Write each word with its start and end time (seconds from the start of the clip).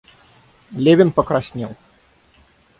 Левин 0.71 1.11
покраснел. 1.11 1.75